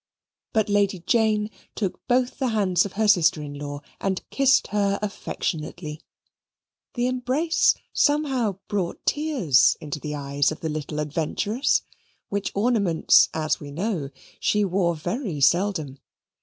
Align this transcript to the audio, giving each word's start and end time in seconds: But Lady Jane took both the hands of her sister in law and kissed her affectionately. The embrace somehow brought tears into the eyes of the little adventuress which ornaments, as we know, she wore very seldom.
But 0.51 0.67
Lady 0.67 0.97
Jane 1.05 1.51
took 1.75 2.01
both 2.07 2.39
the 2.39 2.47
hands 2.47 2.87
of 2.87 2.93
her 2.93 3.07
sister 3.07 3.39
in 3.43 3.53
law 3.59 3.81
and 3.99 4.27
kissed 4.31 4.69
her 4.69 4.97
affectionately. 4.99 6.01
The 6.95 7.05
embrace 7.05 7.75
somehow 7.93 8.57
brought 8.67 9.05
tears 9.05 9.77
into 9.79 9.99
the 9.99 10.15
eyes 10.15 10.51
of 10.51 10.61
the 10.61 10.69
little 10.69 10.99
adventuress 10.99 11.83
which 12.29 12.51
ornaments, 12.55 13.29
as 13.31 13.59
we 13.59 13.69
know, 13.69 14.09
she 14.39 14.65
wore 14.65 14.95
very 14.95 15.39
seldom. 15.39 15.99